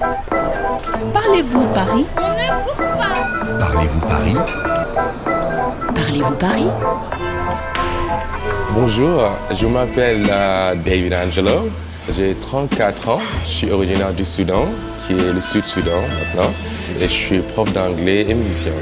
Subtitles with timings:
[0.00, 2.06] Parlez-vous Paris?
[2.16, 4.34] Ne cours pas Parlez-vous Paris?
[5.94, 6.66] Parlez-vous Paris?
[8.74, 9.24] Bonjour,
[9.54, 11.68] je m'appelle euh, David Angelo,
[12.16, 14.64] j'ai 34 ans, je suis originaire du Soudan,
[15.06, 16.50] qui est le Sud-Soudan maintenant,
[16.98, 18.72] et je suis prof d'anglais et musicien.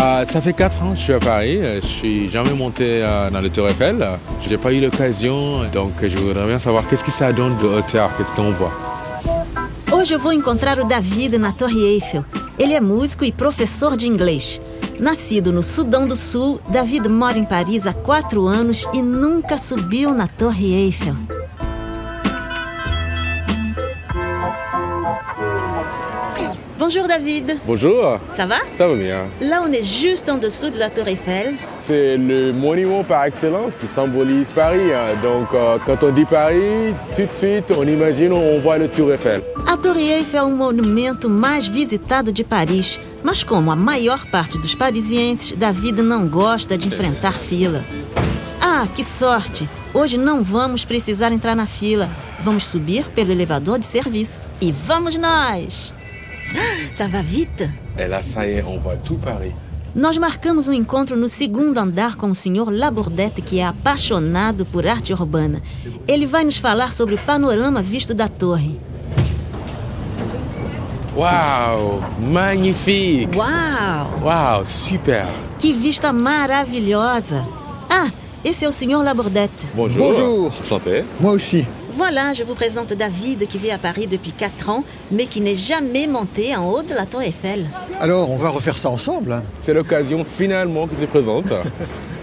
[0.00, 1.58] Euh, ça fait 4 ans que je suis à Paris.
[1.60, 4.04] Euh, Je suis jamais monté euh, dans le Tour Eiffel.
[4.42, 7.66] Je n'ai pas eu l'occasion, donc je voudrais bien savoir qu'est-ce que ça donne de
[7.66, 8.72] hauteur, qu'est-ce qu'on voit.
[10.04, 12.26] Hoje eu vou encontrar o David na Torre Eiffel.
[12.58, 14.60] Ele é músico e professor de inglês.
[15.00, 20.12] Nascido no Sudão do Sul, David mora em Paris há quatro anos e nunca subiu
[20.12, 21.16] na Torre Eiffel.
[26.86, 29.24] Bonjour David, Bonjour, ça va ça va bien.
[29.40, 31.54] Là on est juste en dessous de la Tour Eiffel.
[31.80, 34.92] C'est le monument par excellence qui symbolise Paris.
[34.92, 35.16] hein.
[35.22, 39.14] Donc euh, quand on dit Paris, tout de suite on imagine, on voit le Tour
[39.14, 39.40] Eiffel.
[39.66, 44.58] A Torre Eiffel é o monumento mais visitado de Paris, mas como a maior parte
[44.58, 47.82] dos parisienses, David não gosta de enfrentar fila.
[48.60, 49.66] Ah, que sorte!
[49.94, 52.10] Hoje não vamos precisar entrar na fila.
[52.42, 54.50] Vamos subir pelo elevador de serviço.
[54.60, 55.94] E vamos nós!
[56.54, 56.58] Ah,
[56.94, 57.68] Ça va vite?
[57.98, 59.52] Et là ça y est, on voit tout Paris.
[59.94, 62.68] Nós marcamos um encontro no segundo andar com o Sr.
[62.68, 65.62] Labordette, que é apaixonado por arte urbana.
[66.08, 68.76] Ele vai nos falar sobre o panorama visto da torre.
[71.16, 74.20] Waouh, magnifique Uau!
[74.24, 75.26] Waouh, super
[75.60, 77.46] Que vista maravilhosa!
[77.88, 78.10] Ah,
[78.44, 79.00] esse é o Sr.
[79.04, 79.52] Labordette.
[79.74, 80.12] Bonjour.
[80.12, 80.52] Bonjour.
[80.60, 81.04] Enchanté.
[81.20, 81.64] Moi aussi.
[81.96, 85.54] Voilà, je vous présente David qui vit à Paris depuis 4 ans, mais qui n'est
[85.54, 87.66] jamais monté en haut de la Tour Eiffel.
[88.00, 89.32] Alors, on va refaire ça ensemble.
[89.32, 89.42] hein.
[89.60, 91.52] C'est l'occasion finalement qui se présente.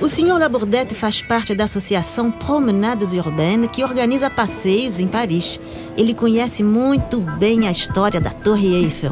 [0.02, 0.39] O Sr.
[0.39, 5.59] Labordette faz parte da associação Promenades Urbaines, que organiza passeios em Paris.
[5.95, 9.11] Ele conhece muito bem a história da Torre Eiffel.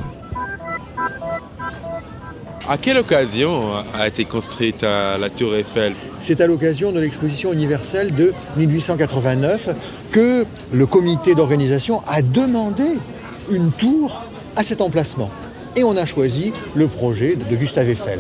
[2.72, 3.62] À quelle occasion
[3.96, 5.96] a été construite euh, la Tour Eiffel?
[6.20, 9.70] C'est à l'occasion de l'exposition universelle de 1889
[10.12, 12.84] que le comité d'organisation a demandé
[13.50, 14.22] une tour
[14.56, 15.32] à cet emplacement.
[15.76, 18.20] Et on a choisi le projet de Gustave Eiffel.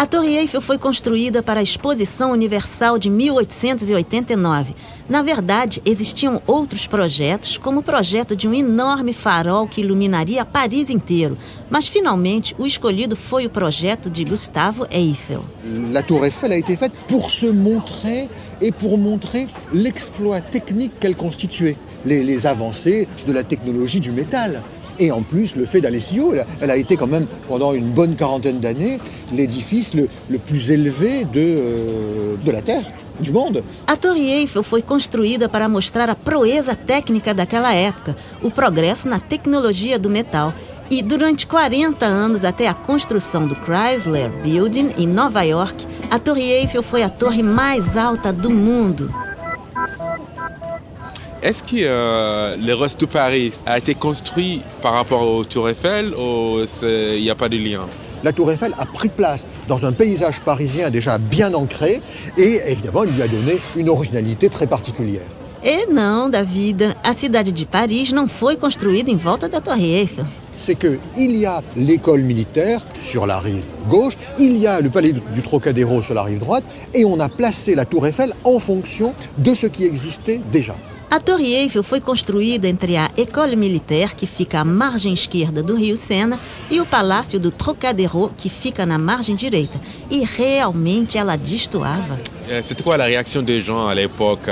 [0.00, 4.74] A Torre Eiffel foi construída para a Exposição Universal de 1889.
[5.06, 10.88] Na verdade, existiam outros projetos, como o projeto de um enorme farol que iluminaria Paris
[10.88, 11.36] inteiro.
[11.68, 15.44] Mas finalmente, o escolhido foi o projeto de Gustavo Eiffel.
[15.92, 21.14] La tour Eiffel a été faite pour se montrer et pour montrer l'exploit technique qu'elle
[21.14, 24.62] constituait, les, les avancées de la technologie du métal.
[25.00, 27.72] Et en plus, le fait d'aller si haut, elle elle a été quand même, pendant
[27.72, 28.98] une bonne quarantaine d'années,
[29.34, 32.84] l'édifice le, le plus élevé de, euh, de la Terre,
[33.18, 33.64] du monde.
[33.86, 39.18] A Torre Eiffel foi construída para mostrar a proeza técnica daquela época, o progresso na
[39.18, 40.52] tecnologia do metal.
[40.90, 46.50] E durante 40 anos, até a construção do Chrysler Building em Nova York, a Torre
[46.50, 49.12] Eiffel foi a torre mais alta do mundo.
[51.42, 56.12] Est-ce que euh, le reste de Paris a été construit par rapport au Tour Eiffel
[56.14, 57.86] ou il n'y a pas de lien?
[58.22, 62.02] La tour Eiffel a pris place dans un paysage parisien déjà bien ancré
[62.36, 65.26] et évidemment, il lui a donné une originalité très particulière.
[65.64, 70.26] E não, David, a cidade de Paris não foi construída em volta da Torre Eiffel.
[70.58, 75.12] c'est qu'il y a l'école militaire sur la rive gauche, il y a le palais
[75.12, 79.14] du Trocadéro sur la rive droite, et on a placé la tour Eiffel en fonction
[79.38, 80.74] de ce qui existait déjà.
[81.10, 85.74] A Torre Eiffel foi construída entre a École Militaire, que fica à margem esquerda do
[85.74, 86.38] rio Sena,
[86.70, 89.80] e o Palácio do Trocadéro, que fica na margem direita.
[90.08, 92.16] E realmente ela destoava.
[92.48, 94.48] Euh, C'était quoi la réaction des gens à l'époque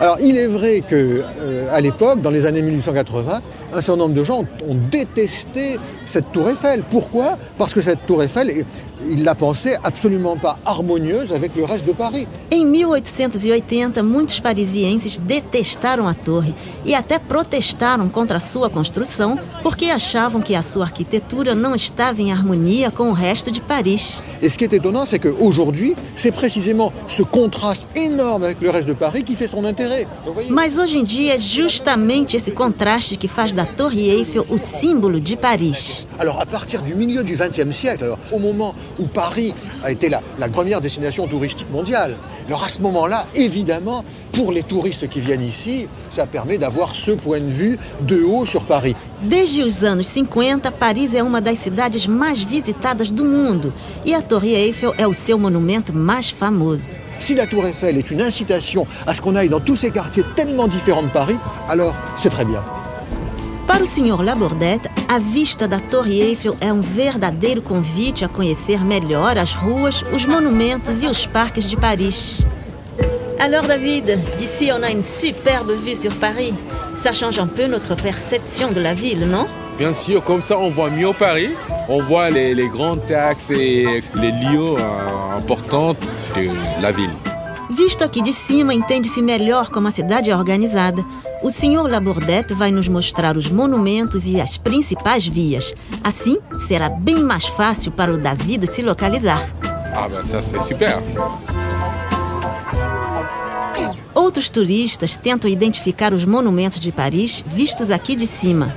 [0.00, 4.14] Alors il est vrai que euh, à l'époque, dans les années 1880, un certain nombre
[4.14, 6.82] de gens ont détesté cette tour Eiffel.
[6.90, 8.64] Pourquoi Parce que cette tour Eiffel,
[9.06, 12.26] ils la pensaient absolument pas harmonieuse avec le reste de Paris.
[12.50, 19.86] Em 1880, muitos parisienses detestaram a torre e até protestaram contra a sua construção porque
[19.86, 24.20] achavam que a sua arquitetura não estava em harmonia com o resto de Paris.
[24.40, 28.86] Et ce qui est étonnant, c'est qu'aujourd'hui, c'est précisément ce contraste énorme avec le reste
[28.86, 30.06] de Paris qui fait son intérêt.
[30.48, 35.18] Mas hoje em dia é justamente esse contraste que faz da Torre Eiffel o símbolo
[35.18, 36.06] de Paris.
[36.20, 39.52] Alors à partir du milieu du XXe siècle, alors, au moment où Paris
[39.82, 42.14] a été la, la première destination touristique mondiale,
[42.46, 47.10] alors à ce moment-là, évidemment, pour les touristes qui viennent ici, ça permet d'avoir ce
[47.10, 48.94] point de vue de haut sur Paris.
[49.24, 53.74] Desde os anos 50, Paris é uma das cidades mais visitadas do mundo
[54.06, 56.94] e a Torre Eiffel é o seu monumento mais famoso.
[57.18, 60.22] Si la tour Eiffel est une incitation à ce qu'on aille dans tous ces quartiers
[60.36, 61.38] tellement différents de Paris,
[61.68, 62.62] alors c'est très bien.
[63.68, 64.22] Para o Sr.
[64.24, 70.02] Labordette, a vista da Torre Eiffel é um verdadeiro convite a conhecer melhor as ruas,
[70.10, 72.46] os monumentos e os parques de Paris.
[73.38, 74.06] Alors David,
[74.38, 76.54] d'ici on a une superbe vue sur Paris.
[76.96, 79.46] Ça change un peu notre perception de la ville, non?
[79.76, 81.50] Bien sûr, comme ça on voit mieux Paris,
[81.90, 85.94] on voit les, les grandes axes et les lieux euh, importants
[86.34, 87.10] de la ville.
[87.70, 91.04] Visto aqui de cima, entende-se melhor como a cidade é organizada.
[91.42, 91.86] O Sr.
[91.90, 95.74] Labordette vai nos mostrar os monumentos e as principais vias.
[96.02, 99.52] Assim, será bem mais fácil para o David se localizar.
[99.94, 101.02] Ah ben ça c'est super.
[104.14, 108.74] Outros turistas tentam identificar os monumentos de Paris vistos aqui de cima.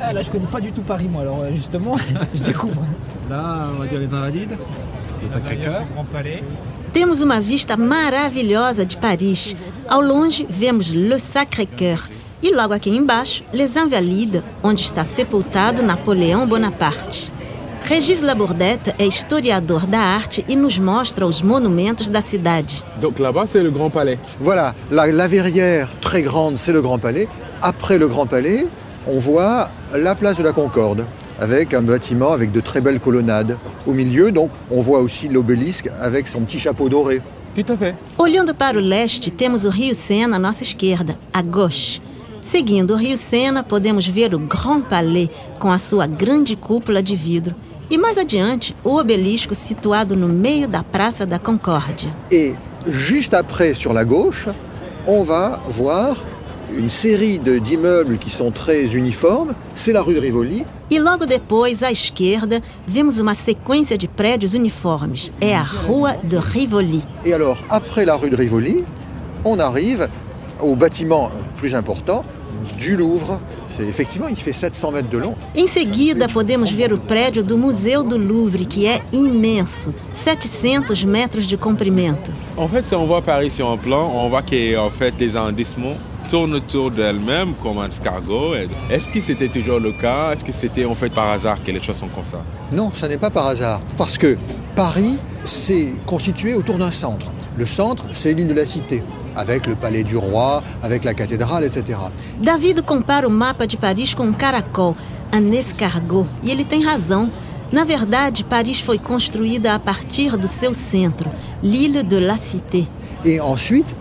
[0.00, 1.96] Ah, là, je connais pas du tout Paris, moi, alors euh, justement,
[2.34, 2.82] je découvre.
[3.30, 4.58] Là, on va dire les Invalides,
[5.22, 6.42] le Sacré-Cœur, Grand Palais.
[6.94, 9.56] Temos uma vista maravilhosa de Paris.
[9.88, 12.08] Ao longe, vemos Le Sacré-Cœur.
[12.40, 17.32] E logo aqui embaixo, Les Invalides, onde está sepultado Napoleão Bonaparte.
[17.82, 22.84] Régis Labordette é historiador da arte e nos mostra os monumentos da cidade.
[23.00, 24.16] Donc là-bas c'est le Grand Palais.
[24.40, 27.26] Voilà, la, la verrière très grande, c'est le Grand Palais.
[27.60, 28.68] Après le Grand Palais,
[29.08, 31.04] on voit la place de la Concorde,
[31.40, 33.56] avec un bâtiment avec de très belles colonnades.
[33.86, 37.20] Au milieu, donc, on voit aussi l'obélisque avec son petit chapeau doré.
[37.54, 37.94] Tout à fait.
[38.18, 42.00] Olhando para o leste, temos o Rio Sena à nossa esquerda, à gauche.
[42.42, 47.14] Seguindo o Rio Sena, podemos ver o Grand Palais com a sua grande cúpula de
[47.16, 47.54] vidro.
[47.90, 52.10] E mais adiante, o obelisco situado no meio da Praça da Concórdia.
[52.30, 52.54] Et
[52.88, 54.48] juste après, sur la gauche,
[55.06, 56.16] on va voir
[56.76, 59.54] une série de- d'immeubles qui sont très uniformes.
[59.76, 60.64] C'est la rue de Rivoli.
[60.92, 65.30] E logo depois, à esquerda, vemos uma sequência de prédios uniformes.
[65.40, 67.02] É a Rua de Rivoli.
[67.24, 68.84] Et alors, après la rue de Rivoli,
[69.44, 70.08] on arrive
[70.60, 72.24] au bâtiment plus important
[72.78, 73.40] du Louvre.
[73.76, 75.34] C'est effectivement, il fait 700 mètres de long.
[75.56, 81.44] Em seguida, podemos ver o prédio do Museu do Louvre, que é imenso 700 metros
[81.46, 82.30] de comprimento.
[82.56, 85.34] En fait, si on voit Paris sur un plan, on voit que en fait les
[85.34, 85.96] arrondissements
[86.28, 88.54] tournent autour d'elles-mêmes comme un escargot.
[88.90, 90.32] Est-ce que c'était toujours le cas?
[90.32, 92.38] Est-ce que c'était en fait par hasard que les choses sont comme ça?
[92.72, 93.80] Non, ça n'est pas par hasard.
[93.96, 94.36] Parce que
[94.74, 97.26] Paris s'est constitué autour d'un centre.
[97.56, 99.02] Le centre, c'est l'île de la Cité,
[99.36, 101.98] avec le palais du roi, avec la cathédrale, etc.
[102.40, 104.96] David compara o mapa de Paris com um caracol,
[105.32, 107.30] un escargot, e ele tem razão.
[107.72, 111.30] Na verdade, Paris foi construída a partir do seu centro,
[111.62, 112.86] l'île de la Cité.
[113.24, 113.94] Et ensuite,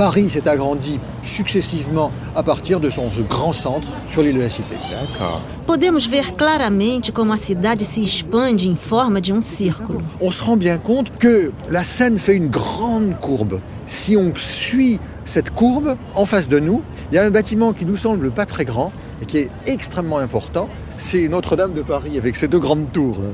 [0.00, 4.74] Paris s'est agrandi successivement à partir de son grand centre sur l'île de la Cité.
[4.90, 5.42] D'accord.
[5.66, 10.00] Podemos ver claramente como a cidade se expande em forma de um círculo.
[10.18, 13.60] On se rend bien compte que la Seine fait une grande courbe.
[13.86, 16.80] Si on suit cette courbe, en face de nous,
[17.12, 20.16] il y a un bâtiment qui nous semble pas très grand et qui est extrêmement
[20.16, 20.70] important.
[20.98, 23.28] C'est Notre-Dame de Paris avec ses deux grandes tours là,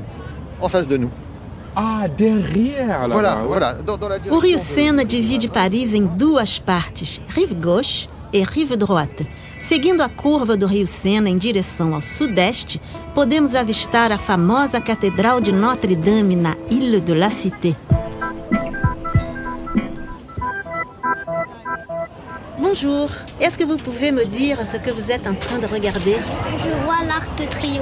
[0.59, 1.11] en face de nous.
[1.79, 4.39] Ah, derrière là Voilà, voilà, dans, dans la O.
[4.39, 9.27] Rio de- Sena divide Paris em duas partes, rive gauche e rive droite.
[9.61, 12.81] Seguindo a curva do Rio Sena em direção ao sudeste,
[13.13, 17.75] podemos avistar a famosa Catedral de Notre-Dame na Île de la Cité.
[22.79, 23.09] Bonjour,
[23.41, 26.17] est-ce que vous pouvez me dire ce que vous êtes en train de regarder?
[26.63, 27.81] Je vois l'Arc de Triomphe,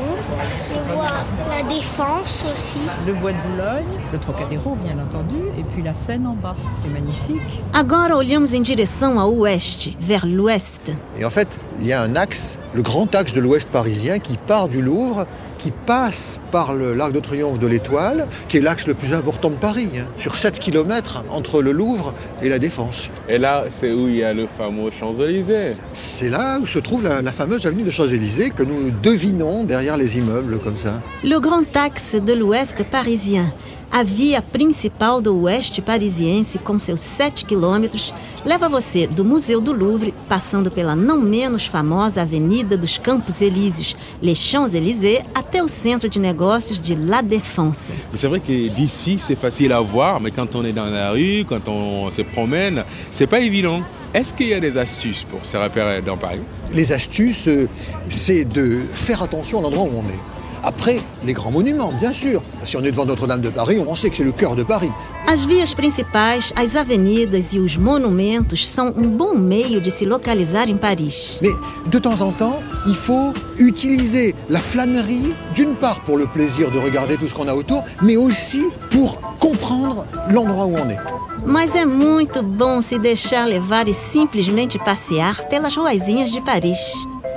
[0.70, 1.12] je vois
[1.50, 2.80] la Défense aussi.
[3.06, 6.56] Le bois de Boulogne, le Trocadéro bien entendu, et puis la Seine en bas.
[6.82, 7.62] C'est magnifique.
[7.74, 10.92] Agora olhamos em direção ao oeste, vers l'ouest.
[11.20, 11.50] Et en fait,
[11.82, 15.26] il y a un axe, le grand axe de l'ouest parisien, qui part du Louvre,
[15.66, 19.50] qui passe par le- l'Arc de Triomphe de l'Étoile, qui est l'axe le plus important
[19.50, 23.10] de Paris, hein, sur 7 km entre le Louvre et la Défense.
[23.28, 25.74] Et là, c'est où il y a le fameux Champs-Élysées.
[25.94, 29.98] C'est là où se trouve la, la fameuse avenue des Champs-Élysées que nous devinons derrière
[29.98, 31.02] les immeubles comme ça.
[31.24, 33.48] Le Grand Axe de l'Ouest parisien,
[33.92, 38.14] a via principal do Oeste parisiense com seus 7 quilômetros,
[38.44, 43.96] leva você do Museu do Louvre, passando pela não menos famosa Avenida dos Campos Elíseos,
[44.22, 47.92] Les Champs-Élysées, até o centro de negócios de La Défense.
[48.14, 51.46] C'est vrai que d'ici, c'est facile à voir, mais quand on est dans la rue,
[51.48, 53.82] quand on se promène, c'est pas évident.
[54.14, 56.40] Est-ce qu'il y a des astuces pour se repérer dans Paris
[56.74, 57.68] Les astuces, euh,
[58.08, 60.45] c'est de faire attention à l'endroit où on est.
[60.68, 62.42] Après, les grands monuments, bien sûr.
[62.66, 64.90] Si on est devant Notre-Dame de Paris, on sait que c'est le cœur de Paris.
[65.28, 70.68] As vias principais, as avenidas e os monumentos são um bom meio de se localizar
[70.68, 71.38] em Paris.
[71.42, 71.54] Mais
[71.86, 76.80] de temps en temps, il faut utiliser la flânerie, d'une part pour le plaisir de
[76.80, 81.00] regarder tout ce qu'on a autour, mais aussi pour comprendre l'endroit où on est.
[81.46, 86.80] Mas é muito bom se deixar levar e simplesmente passear pelas ruazinhas de Paris.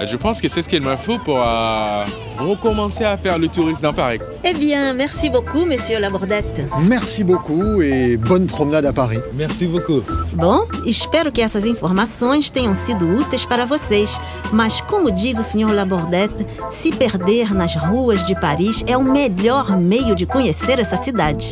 [0.00, 2.04] Je pense que c'est ce qu'il me faut pour euh,
[2.38, 4.20] recommencer à faire le tourisme dans Paris.
[4.44, 6.68] Eh bien, merci beaucoup, monsieur Labordette.
[6.82, 9.18] Merci beaucoup et bonne promenade à Paris.
[9.34, 10.02] Merci beaucoup.
[10.34, 14.18] Bom, espero que essas informações tenham sido úteis para vocês.
[14.52, 19.76] Mas, como diz o senhor Labordette, se perder nas ruas de Paris é o melhor
[19.76, 21.50] meio de conhecer essa cidade.